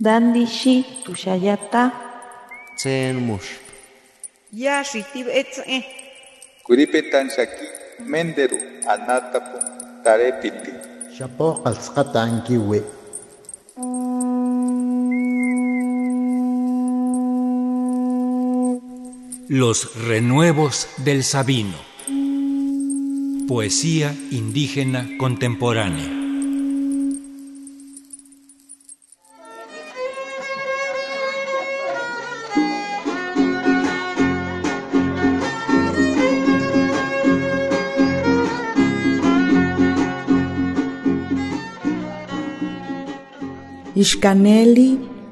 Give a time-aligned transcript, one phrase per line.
[0.00, 1.92] Dandishi tushayata.
[2.76, 3.62] Tsen mush.
[4.52, 5.84] Yashitib etze.
[6.66, 7.66] Kuripetan shaki
[8.10, 8.58] menderu
[8.90, 9.58] anatapu
[10.02, 10.72] tarepiti.
[11.14, 12.82] Shapo qalsqata ankiwi.
[19.48, 21.78] Los renuevos del Sabino.
[23.46, 26.23] Poesía indígena contemporánea.
[44.04, 44.88] Ishkaneli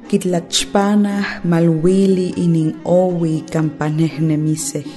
[0.09, 4.87] kitlachpanah malwili inin owi campanehnemisej.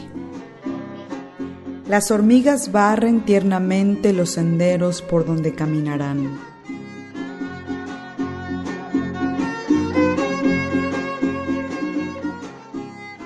[1.88, 6.20] Las hormigas barren tiernamente los senderos por donde caminarán.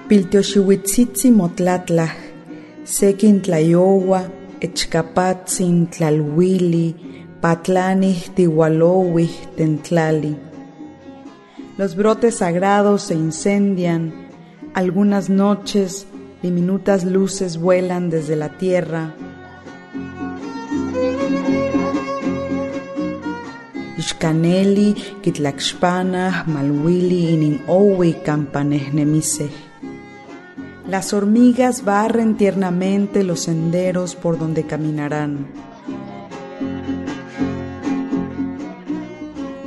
[0.08, 2.12] Piltioxihuitzitzi motlatlah,
[2.84, 4.20] sekin tlayowa,
[4.60, 6.86] echkapatzin tlalwili,
[7.40, 10.49] patlanih tiwalowih tentlali.
[11.80, 14.12] Los brotes sagrados se incendian,
[14.74, 16.06] algunas noches
[16.42, 19.14] diminutas luces vuelan desde la tierra.
[23.96, 29.48] Ishkaneli, Kitlakshpana, Malwili, Inin Owi, Campanehnemise.
[30.86, 35.46] Las hormigas barren tiernamente los senderos por donde caminarán.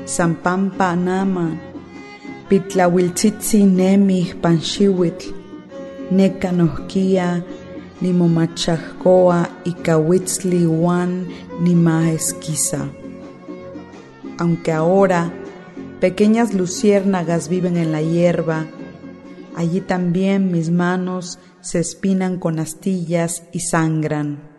[0.06, 1.73] Sampampa Nama,
[2.54, 5.34] Pitlawiltzitzi Nemi, Panxiwitl,
[6.12, 7.44] Necanohquia,
[8.00, 11.28] Nimomachahcoa y Cahuitzli Juan
[11.62, 12.90] Nimaesquiza.
[14.38, 15.34] Aunque ahora
[16.00, 18.68] pequeñas luciérnagas viven en la hierba,
[19.56, 24.53] allí también mis manos se espinan con astillas y sangran.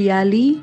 [0.00, 0.62] Piali,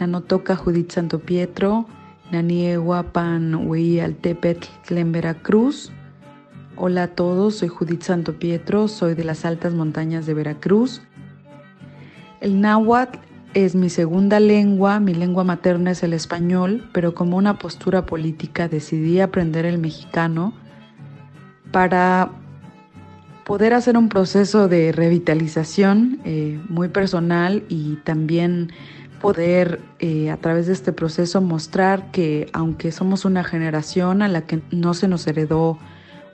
[0.00, 1.86] Nanotoca Judith Santo Pietro,
[2.32, 5.92] Naniegua Pan Altepetl Tlen Veracruz.
[6.74, 11.02] Hola a todos, soy Judith Santo Pietro, soy de las altas montañas de Veracruz.
[12.40, 13.20] El náhuatl
[13.54, 18.66] es mi segunda lengua, mi lengua materna es el español, pero como una postura política
[18.66, 20.52] decidí aprender el mexicano
[21.70, 22.41] para
[23.44, 28.72] poder hacer un proceso de revitalización eh, muy personal y también
[29.20, 34.42] poder eh, a través de este proceso mostrar que aunque somos una generación a la
[34.42, 35.78] que no se nos heredó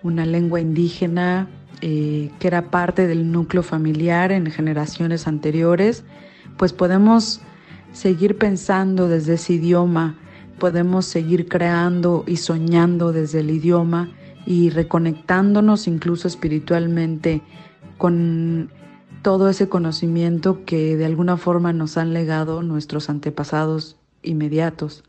[0.03, 1.49] una lengua indígena
[1.81, 6.05] eh, que era parte del núcleo familiar en generaciones anteriores,
[6.57, 7.41] pues podemos
[7.93, 10.17] seguir pensando desde ese idioma,
[10.59, 14.11] podemos seguir creando y soñando desde el idioma
[14.49, 17.43] y reconectándonos incluso espiritualmente
[17.99, 18.71] con
[19.21, 25.05] todo ese conocimiento que de alguna forma nos han legado nuestros antepasados inmediatos.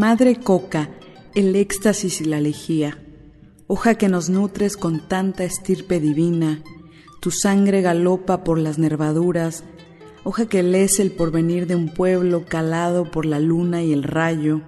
[0.00, 0.88] Madre Coca,
[1.34, 2.96] el éxtasis y la lejía,
[3.66, 6.62] hoja que nos nutres con tanta estirpe divina,
[7.20, 9.62] tu sangre galopa por las nervaduras,
[10.24, 14.62] hoja que lees el porvenir de un pueblo calado por la luna y el rayo,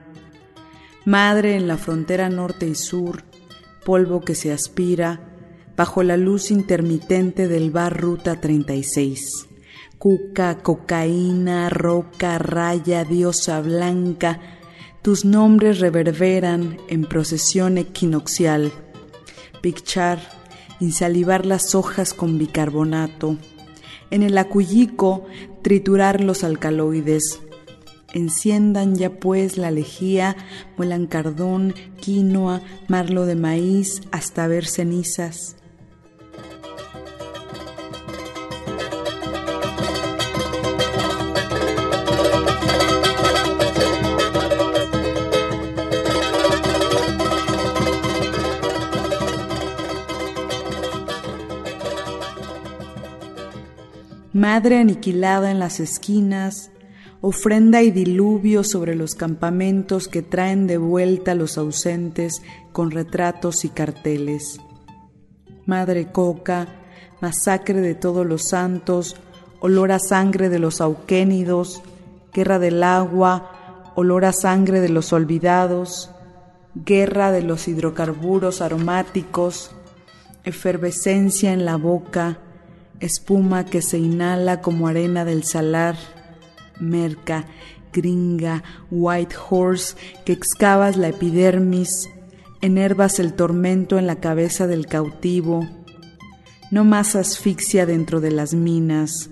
[1.07, 3.25] madre en la frontera norte y sur,
[3.87, 5.33] polvo que se aspira,
[5.79, 9.49] bajo la luz intermitente del bar Ruta 36.
[9.97, 14.59] Cuca, cocaína, roca, raya, diosa blanca,
[15.03, 18.73] tus nombres reverberan en procesión equinoccial.
[19.61, 20.21] Picchar,
[20.79, 23.37] insalivar las hojas con bicarbonato.
[24.11, 25.27] En el acuyico,
[25.63, 27.41] triturar los alcaloides.
[28.15, 30.37] Enciendan ya pues la lejía,
[30.77, 35.57] muelan cardón, quinoa, marlo de maíz, hasta ver cenizas.
[54.43, 56.73] Madre aniquilada en las esquinas,
[57.21, 62.43] ofrenda y diluvio sobre los campamentos que traen de vuelta a los ausentes
[62.73, 64.59] con retratos y carteles.
[65.65, 66.67] Madre Coca,
[67.21, 69.15] masacre de todos los santos,
[69.61, 71.81] olor a sangre de los auquénidos,
[72.33, 76.11] guerra del agua, olor a sangre de los olvidados,
[76.75, 79.71] guerra de los hidrocarburos aromáticos,
[80.43, 82.41] efervescencia en la boca,
[83.03, 85.97] espuma que se inhala como arena del salar,
[86.81, 87.47] merca,
[87.93, 92.09] gringa, white horse, que excavas la epidermis,
[92.61, 95.69] enervas el tormento en la cabeza del cautivo,
[96.71, 99.31] no más asfixia dentro de las minas.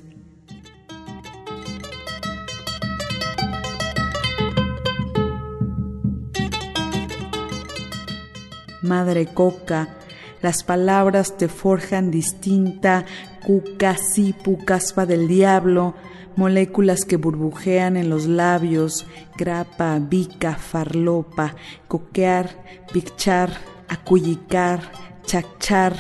[8.82, 9.96] Madre Coca,
[10.42, 13.04] las palabras te forjan distinta,
[13.44, 15.94] cuca, sipu, caspa del diablo,
[16.36, 19.06] moléculas que burbujean en los labios,
[19.36, 21.54] grapa, bica, farlopa,
[21.88, 23.50] coquear, picchar,
[23.88, 24.80] acullicar,
[25.24, 25.94] chachar,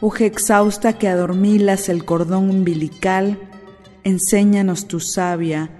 [0.00, 3.38] hoja exhausta que adormilas el cordón umbilical,
[4.02, 5.70] enséñanos tu savia,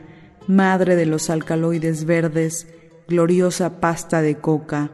[0.46, 2.69] madre de los alcaloides verdes,
[3.08, 4.93] gloriosa pasta de coca.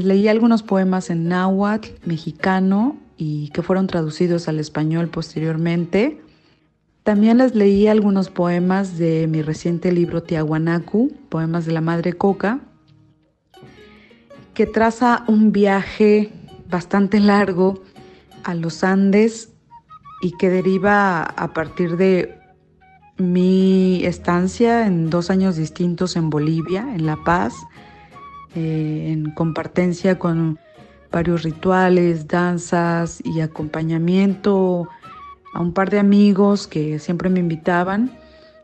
[0.00, 6.22] Les leí algunos poemas en náhuatl, mexicano, y que fueron traducidos al español posteriormente.
[7.02, 12.60] También les leí algunos poemas de mi reciente libro Tiahuanacu, Poemas de la Madre Coca,
[14.54, 16.32] que traza un viaje
[16.70, 17.82] bastante largo
[18.42, 19.50] a los Andes
[20.22, 22.38] y que deriva a partir de
[23.18, 27.52] mi estancia en dos años distintos en Bolivia, en La Paz,
[28.54, 30.58] eh, en compartencia con
[31.10, 34.88] varios rituales, danzas y acompañamiento
[35.54, 38.16] a un par de amigos que siempre me invitaban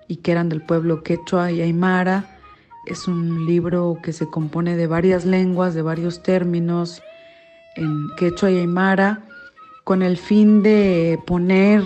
[0.08, 2.38] y que eran del pueblo quechua y aymara.
[2.86, 7.02] Es un libro que se compone de varias lenguas, de varios términos
[7.74, 9.22] en quechua y aymara,
[9.84, 11.82] con el fin de poner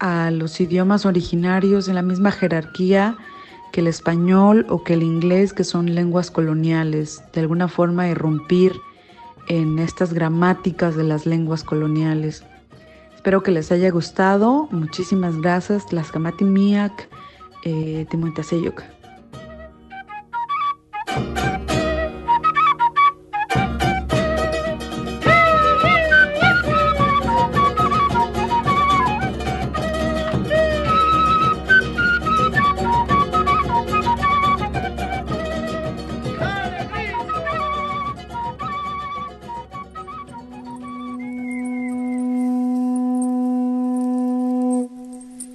[0.00, 3.16] a los idiomas originarios en la misma jerarquía
[3.72, 8.72] que el español o que el inglés, que son lenguas coloniales, de alguna forma irrumpir
[9.48, 12.44] en estas gramáticas de las lenguas coloniales.
[13.14, 14.68] Espero que les haya gustado.
[14.70, 15.92] Muchísimas gracias.
[15.92, 17.08] Las Miak,
[17.64, 18.06] eh,